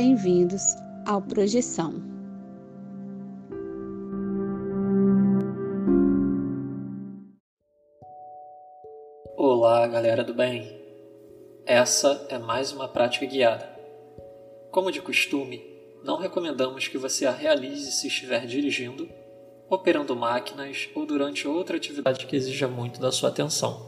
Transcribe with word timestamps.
bem-vindos 0.00 0.76
ao 1.04 1.20
Projeção. 1.20 1.92
Olá, 9.36 9.84
galera 9.88 10.22
do 10.22 10.32
bem. 10.32 10.80
Essa 11.66 12.28
é 12.28 12.38
mais 12.38 12.70
uma 12.70 12.86
prática 12.86 13.26
guiada. 13.26 13.68
Como 14.70 14.92
de 14.92 15.02
costume, 15.02 15.60
não 16.04 16.16
recomendamos 16.16 16.86
que 16.86 16.96
você 16.96 17.26
a 17.26 17.32
realize 17.32 17.90
se 17.90 18.06
estiver 18.06 18.46
dirigindo, 18.46 19.08
operando 19.68 20.14
máquinas 20.14 20.88
ou 20.94 21.04
durante 21.06 21.48
outra 21.48 21.76
atividade 21.76 22.24
que 22.24 22.36
exija 22.36 22.68
muito 22.68 23.00
da 23.00 23.10
sua 23.10 23.30
atenção. 23.30 23.84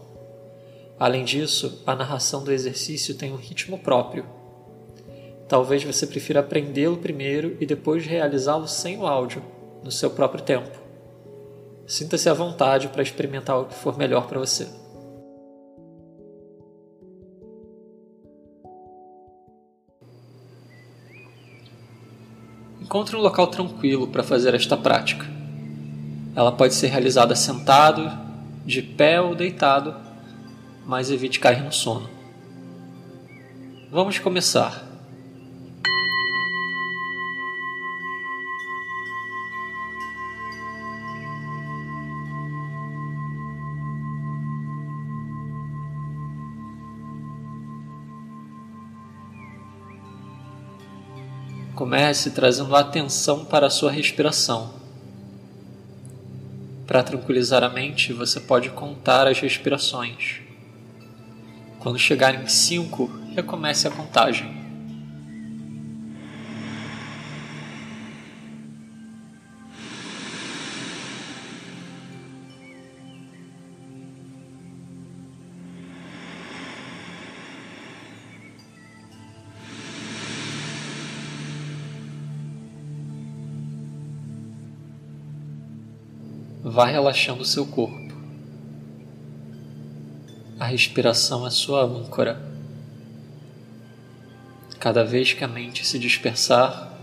Além 0.98 1.24
disso, 1.24 1.84
a 1.86 1.94
narração 1.94 2.42
do 2.42 2.50
exercício 2.50 3.16
tem 3.16 3.32
um 3.32 3.36
ritmo 3.36 3.78
próprio. 3.78 4.39
Talvez 5.50 5.82
você 5.82 6.06
prefira 6.06 6.38
aprendê-lo 6.38 6.98
primeiro 6.98 7.56
e 7.58 7.66
depois 7.66 8.06
realizá-lo 8.06 8.68
sem 8.68 8.96
o 8.96 9.04
áudio, 9.04 9.42
no 9.82 9.90
seu 9.90 10.08
próprio 10.08 10.44
tempo. 10.44 10.78
Sinta-se 11.88 12.28
à 12.28 12.32
vontade 12.32 12.86
para 12.86 13.02
experimentar 13.02 13.58
o 13.58 13.64
que 13.64 13.74
for 13.74 13.98
melhor 13.98 14.28
para 14.28 14.38
você. 14.38 14.68
Encontre 22.80 23.16
um 23.16 23.20
local 23.20 23.48
tranquilo 23.48 24.06
para 24.06 24.22
fazer 24.22 24.54
esta 24.54 24.76
prática. 24.76 25.26
Ela 26.36 26.52
pode 26.52 26.74
ser 26.74 26.86
realizada 26.86 27.34
sentado, 27.34 28.08
de 28.64 28.82
pé 28.82 29.20
ou 29.20 29.34
deitado, 29.34 29.96
mas 30.86 31.10
evite 31.10 31.40
cair 31.40 31.64
no 31.64 31.72
sono. 31.72 32.08
Vamos 33.90 34.16
começar. 34.20 34.89
Comece 51.90 52.30
trazendo 52.30 52.76
atenção 52.76 53.44
para 53.44 53.66
a 53.66 53.70
sua 53.70 53.90
respiração. 53.90 54.72
Para 56.86 57.02
tranquilizar 57.02 57.64
a 57.64 57.68
mente, 57.68 58.12
você 58.12 58.38
pode 58.38 58.70
contar 58.70 59.26
as 59.26 59.40
respirações. 59.40 60.40
Quando 61.80 61.98
chegar 61.98 62.32
em 62.40 62.46
5, 62.46 63.10
recomece 63.34 63.88
a 63.88 63.90
contagem. 63.90 64.59
Vá 86.72 86.86
relaxando 86.86 87.44
seu 87.44 87.66
corpo. 87.66 88.14
A 90.56 90.64
respiração 90.66 91.44
é 91.44 91.50
sua 91.50 91.82
âncora. 91.82 92.40
Cada 94.78 95.02
vez 95.02 95.32
que 95.32 95.42
a 95.42 95.48
mente 95.48 95.84
se 95.84 95.98
dispersar, 95.98 96.96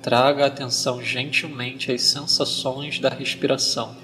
traga 0.00 0.44
a 0.44 0.46
atenção 0.46 1.04
gentilmente 1.04 1.92
às 1.92 2.00
sensações 2.00 2.98
da 2.98 3.10
respiração. 3.10 3.94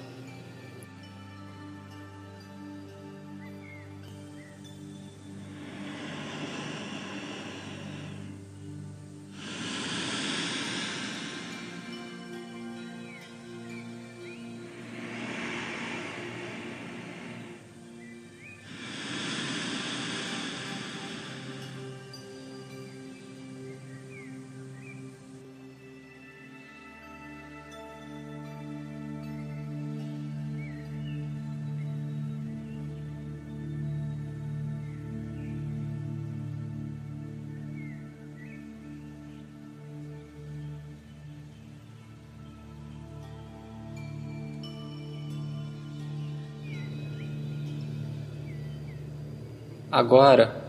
Agora, 49.97 50.63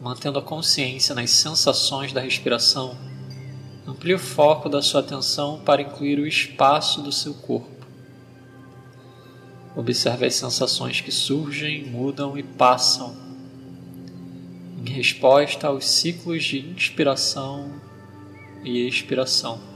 mantendo 0.00 0.38
a 0.38 0.42
consciência 0.42 1.14
nas 1.14 1.28
sensações 1.28 2.10
da 2.10 2.22
respiração, 2.22 2.96
amplie 3.86 4.14
o 4.14 4.18
foco 4.18 4.66
da 4.66 4.80
sua 4.80 5.00
atenção 5.00 5.60
para 5.60 5.82
incluir 5.82 6.18
o 6.18 6.26
espaço 6.26 7.02
do 7.02 7.12
seu 7.12 7.34
corpo. 7.34 7.86
Observe 9.76 10.24
as 10.24 10.36
sensações 10.36 11.02
que 11.02 11.12
surgem, 11.12 11.84
mudam 11.84 12.38
e 12.38 12.42
passam 12.42 13.14
em 14.86 14.88
resposta 14.88 15.66
aos 15.66 15.86
ciclos 15.86 16.42
de 16.42 16.60
inspiração 16.60 17.70
e 18.64 18.88
expiração. 18.88 19.69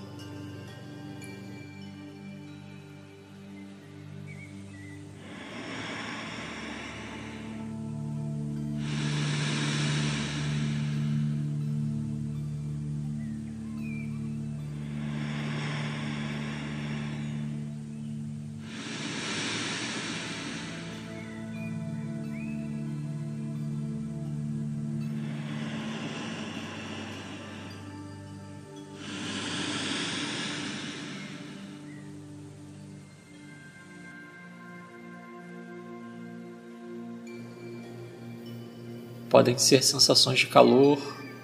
Podem 39.35 39.59
ser 39.59 39.83
sensações 39.83 40.39
de 40.39 40.47
calor, 40.47 40.97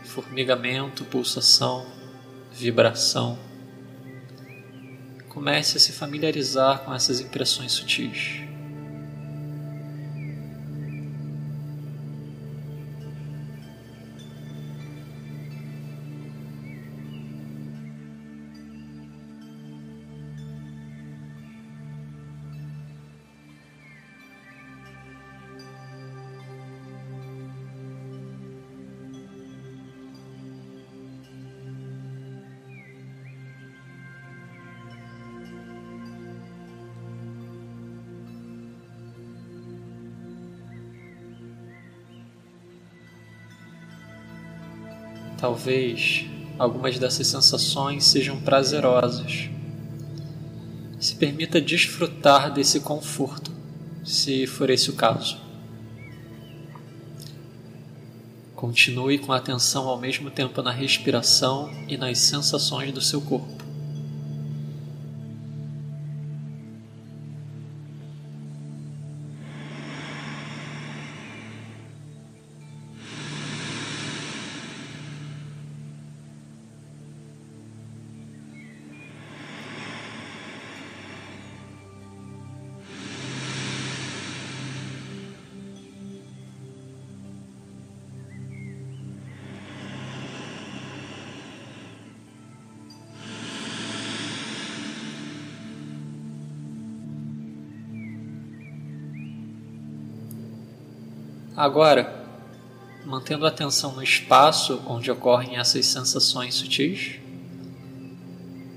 formigamento, 0.04 1.04
pulsação, 1.04 1.84
vibração. 2.52 3.36
Comece 5.28 5.76
a 5.76 5.80
se 5.80 5.90
familiarizar 5.90 6.84
com 6.84 6.94
essas 6.94 7.18
impressões 7.18 7.72
sutis. 7.72 8.42
Talvez 45.40 46.26
algumas 46.58 46.98
dessas 46.98 47.26
sensações 47.26 48.04
sejam 48.04 48.38
prazerosas. 48.38 49.48
Se 51.00 51.14
permita 51.14 51.58
desfrutar 51.58 52.52
desse 52.52 52.80
conforto, 52.80 53.50
se 54.04 54.46
for 54.46 54.68
esse 54.68 54.90
o 54.90 54.92
caso. 54.92 55.38
Continue 58.54 59.18
com 59.18 59.32
atenção 59.32 59.88
ao 59.88 59.98
mesmo 59.98 60.30
tempo 60.30 60.60
na 60.60 60.70
respiração 60.70 61.70
e 61.88 61.96
nas 61.96 62.18
sensações 62.18 62.92
do 62.92 63.00
seu 63.00 63.22
corpo. 63.22 63.59
Agora, 101.60 102.24
mantendo 103.04 103.44
a 103.44 103.50
atenção 103.50 103.94
no 103.94 104.02
espaço 104.02 104.80
onde 104.86 105.10
ocorrem 105.10 105.58
essas 105.58 105.84
sensações 105.84 106.54
sutis, 106.54 107.20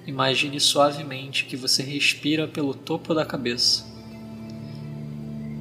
imagine 0.05 0.59
suavemente 0.59 1.45
que 1.45 1.55
você 1.55 1.81
respira 1.81 2.45
pelo 2.45 2.73
topo 2.73 3.13
da 3.13 3.25
cabeça. 3.25 3.85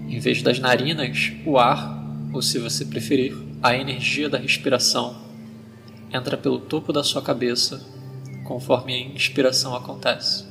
Em 0.09 0.19
vez 0.19 0.43
das 0.43 0.59
narinas, 0.59 1.33
o 1.47 1.59
ar, 1.61 1.97
ou 2.33 2.43
se 2.43 2.59
você 2.59 2.85
preferir, 2.85 3.37
a 3.63 3.77
energia 3.77 4.29
da 4.29 4.37
respiração, 4.37 5.23
entra 6.13 6.37
pelo 6.37 6.59
topo 6.59 6.93
da 6.93 7.05
sua 7.05 7.23
cabeça 7.23 7.87
conforme 8.43 8.95
a 8.95 8.99
inspiração 8.99 9.77
acontece. 9.77 10.45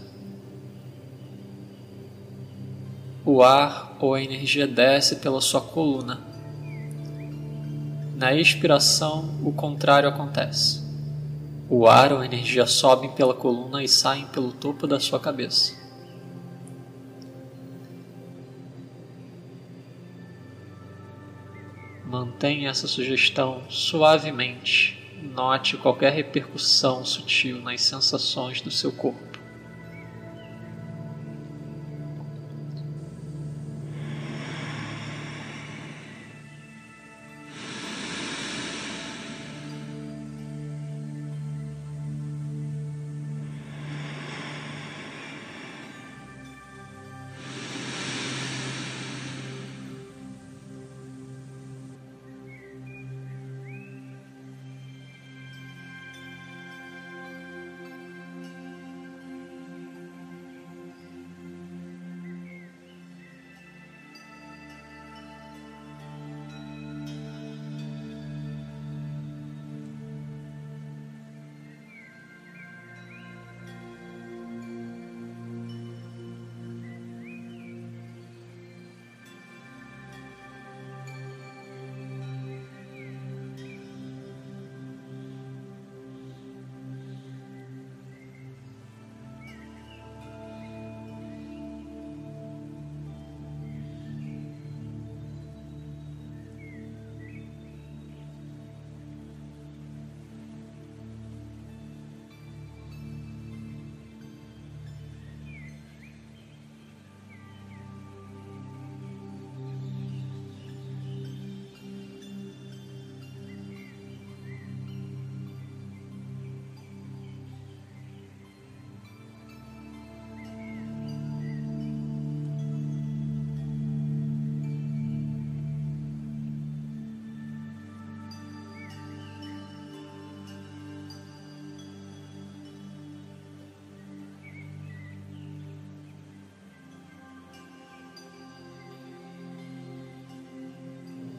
O 3.25 3.43
ar 3.43 3.97
ou 3.99 4.13
a 4.13 4.23
energia 4.23 4.65
desce 4.65 5.17
pela 5.17 5.41
sua 5.41 5.59
coluna 5.59 6.30
na 8.21 8.35
expiração, 8.35 9.35
o 9.43 9.51
contrário 9.51 10.07
acontece. 10.07 10.79
O 11.67 11.87
ar 11.87 12.13
ou 12.13 12.19
a 12.19 12.25
energia 12.25 12.67
sobem 12.67 13.09
pela 13.09 13.33
coluna 13.33 13.83
e 13.83 13.87
saem 13.87 14.27
pelo 14.27 14.51
topo 14.51 14.85
da 14.85 14.99
sua 14.99 15.19
cabeça. 15.19 15.75
Mantenha 22.05 22.69
essa 22.69 22.87
sugestão 22.87 23.63
suavemente. 23.71 24.99
Note 25.23 25.75
qualquer 25.77 26.13
repercussão 26.13 27.03
sutil 27.03 27.59
nas 27.59 27.81
sensações 27.81 28.61
do 28.61 28.69
seu 28.69 28.91
corpo. 28.91 29.30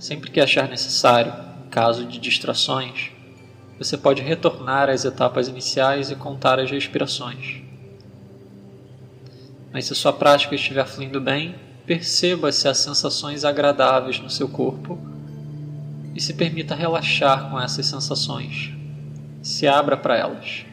Sempre 0.03 0.33
que 0.33 0.41
achar 0.41 0.69
necessário, 0.69 1.33
caso 1.71 2.05
de 2.05 2.19
distrações, 2.19 3.13
você 3.79 3.97
pode 3.97 4.21
retornar 4.21 4.91
às 4.91 5.05
etapas 5.05 5.47
iniciais 5.47 6.11
e 6.11 6.17
contar 6.17 6.59
as 6.59 6.69
respirações. 6.69 7.63
Mas 9.73 9.85
se 9.85 9.95
sua 9.95 10.13
prática 10.13 10.57
estiver 10.57 10.85
fluindo 10.89 11.21
bem, 11.21 11.55
perceba 11.87 12.51
se 12.51 12.67
há 12.67 12.75
sensações 12.75 13.45
agradáveis 13.45 14.19
no 14.19 14.29
seu 14.29 14.49
corpo 14.49 14.99
e 16.17 16.21
se 16.21 16.35
permita 16.35 16.75
relaxar 16.75 17.49
com 17.49 17.61
essas 17.61 17.87
sensações. 17.87 18.73
Se 19.41 19.69
abra 19.69 19.97
para 19.97 20.17
elas. 20.19 20.67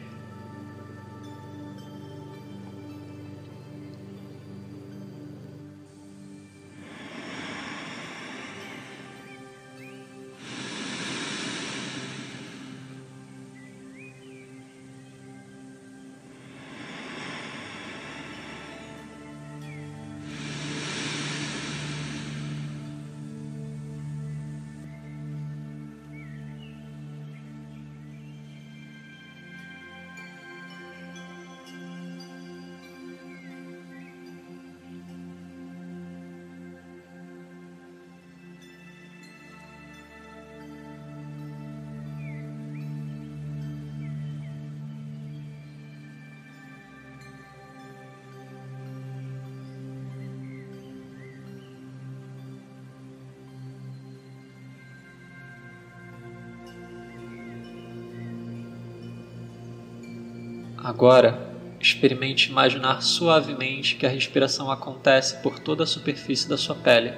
Agora, 60.82 61.38
experimente 61.78 62.50
imaginar 62.50 63.02
suavemente 63.02 63.96
que 63.96 64.06
a 64.06 64.08
respiração 64.08 64.70
acontece 64.70 65.36
por 65.42 65.58
toda 65.58 65.84
a 65.84 65.86
superfície 65.86 66.48
da 66.48 66.56
sua 66.56 66.74
pele. 66.74 67.12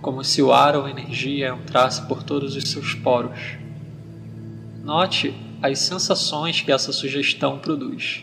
como 0.00 0.22
se 0.22 0.42
o 0.42 0.52
ar 0.52 0.76
ou 0.76 0.86
energia 0.86 1.48
entrasse 1.48 2.06
por 2.06 2.22
todos 2.22 2.54
os 2.56 2.64
seus 2.70 2.92
poros. 2.92 3.56
Note 4.82 5.34
as 5.62 5.78
sensações 5.78 6.60
que 6.60 6.70
essa 6.70 6.92
sugestão 6.92 7.58
produz. 7.58 8.22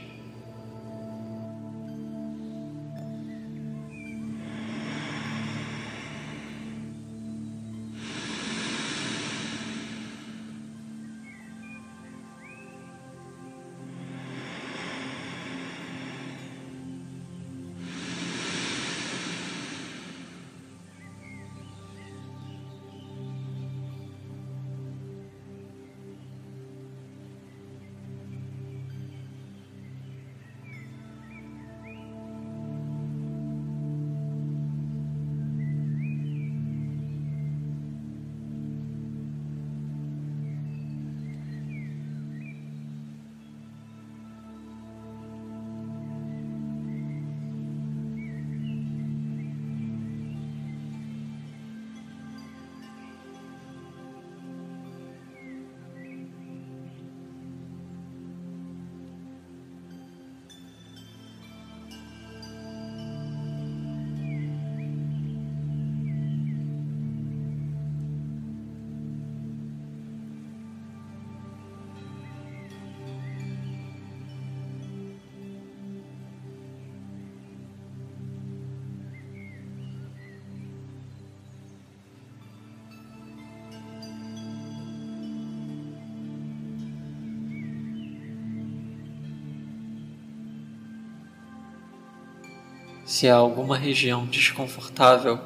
Se 93.12 93.28
há 93.28 93.36
alguma 93.36 93.78
região 93.78 94.26
desconfortável, 94.26 95.38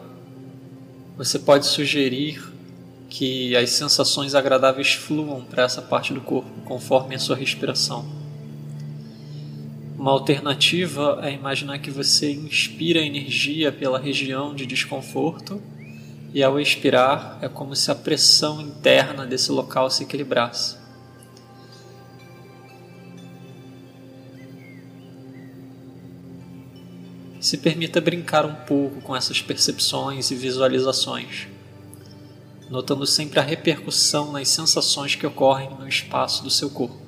você 1.17 1.39
pode 1.39 1.65
sugerir 1.65 2.39
que 3.09 3.55
as 3.55 3.71
sensações 3.71 4.35
agradáveis 4.35 4.93
fluam 4.93 5.43
para 5.43 5.63
essa 5.63 5.81
parte 5.81 6.13
do 6.13 6.21
corpo 6.21 6.61
conforme 6.63 7.15
a 7.15 7.19
sua 7.19 7.35
respiração. 7.35 8.05
Uma 9.97 10.11
alternativa 10.11 11.19
é 11.23 11.33
imaginar 11.33 11.79
que 11.79 11.89
você 11.89 12.31
inspira 12.33 12.99
energia 12.99 13.71
pela 13.71 13.97
região 13.97 14.53
de 14.53 14.67
desconforto 14.67 15.59
e 16.35 16.43
ao 16.43 16.59
expirar 16.59 17.39
é 17.41 17.49
como 17.49 17.75
se 17.75 17.89
a 17.89 17.95
pressão 17.95 18.61
interna 18.61 19.25
desse 19.25 19.51
local 19.51 19.89
se 19.89 20.03
equilibrasse. 20.03 20.84
Se 27.45 27.57
permita 27.57 28.01
brincar 28.01 28.43
um 28.43 28.55
pouco 28.55 28.99
com 29.01 29.15
essas 29.15 29.39
percepções 29.39 30.31
e 30.31 30.35
visualizações, 30.35 31.47
notando 32.71 33.05
sempre 33.05 33.39
a 33.39 33.43
repercussão 33.43 34.31
nas 34.31 34.49
sensações 34.49 35.13
que 35.13 35.27
ocorrem 35.27 35.69
no 35.69 35.87
espaço 35.87 36.43
do 36.43 36.49
seu 36.49 36.71
corpo. 36.71 37.04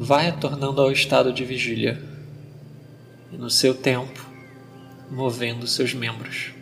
Vai 0.00 0.26
retornando 0.26 0.80
ao 0.80 0.92
estado 0.92 1.32
de 1.32 1.44
vigília 1.44 2.00
e, 3.32 3.36
no 3.36 3.50
seu 3.50 3.74
tempo, 3.74 4.24
movendo 5.10 5.66
seus 5.66 5.92
membros. 5.92 6.52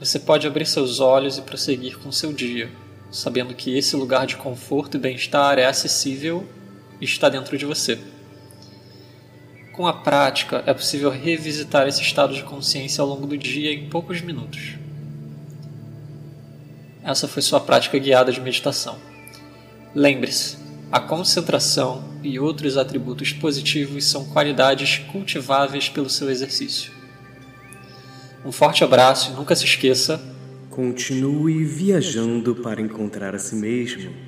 Você 0.00 0.18
pode 0.18 0.48
abrir 0.48 0.66
seus 0.66 0.98
olhos 0.98 1.38
e 1.38 1.42
prosseguir 1.42 1.96
com 1.98 2.10
seu 2.10 2.32
dia, 2.32 2.68
sabendo 3.12 3.54
que 3.54 3.78
esse 3.78 3.94
lugar 3.94 4.26
de 4.26 4.36
conforto 4.36 4.96
e 4.96 5.00
bem-estar 5.00 5.60
é 5.60 5.66
acessível 5.66 6.44
e 7.00 7.04
está 7.04 7.28
dentro 7.28 7.56
de 7.56 7.64
você. 7.64 8.00
Com 9.74 9.86
a 9.86 9.92
prática, 9.92 10.64
é 10.66 10.74
possível 10.74 11.08
revisitar 11.08 11.86
esse 11.86 12.02
estado 12.02 12.34
de 12.34 12.42
consciência 12.42 13.00
ao 13.00 13.06
longo 13.06 13.28
do 13.28 13.38
dia 13.38 13.72
em 13.72 13.88
poucos 13.88 14.20
minutos. 14.20 14.74
Essa 17.04 17.28
foi 17.28 17.42
sua 17.42 17.60
prática 17.60 17.96
guiada 17.96 18.32
de 18.32 18.40
meditação. 18.40 18.98
Lembre-se, 19.94 20.57
a 20.90 21.00
concentração 21.00 22.02
e 22.22 22.38
outros 22.38 22.76
atributos 22.76 23.32
positivos 23.32 24.06
são 24.06 24.24
qualidades 24.24 24.98
cultiváveis 25.10 25.88
pelo 25.88 26.08
seu 26.08 26.30
exercício. 26.30 26.92
Um 28.44 28.52
forte 28.52 28.82
abraço 28.82 29.32
e 29.32 29.34
nunca 29.34 29.54
se 29.54 29.64
esqueça: 29.64 30.20
continue 30.70 31.64
viajando 31.64 32.54
para 32.56 32.80
encontrar 32.80 33.34
a 33.34 33.38
si 33.38 33.54
mesmo 33.54 34.27